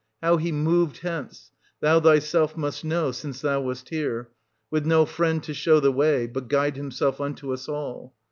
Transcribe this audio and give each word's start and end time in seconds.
How 0.23 0.37
he 0.37 0.51
moved 0.51 1.01
hence, 1.03 1.51
thou 1.79 1.99
thyself 1.99 2.57
must 2.57 2.83
know, 2.83 3.11
since 3.11 3.39
thou 3.41 3.61
wast 3.61 3.89
here,— 3.89 4.29
with 4.71 4.83
no 4.83 5.05
friend 5.05 5.43
to 5.43 5.53
show 5.53 5.79
the 5.79 5.91
way, 5.91 6.25
but 6.25 6.47
guide 6.47 6.75
himself 6.75 7.21
unto 7.21 7.53
us 7.53 7.69
all. 7.69 8.15